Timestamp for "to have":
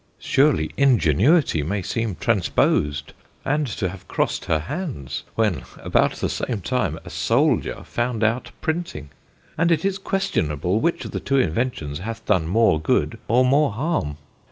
3.67-4.07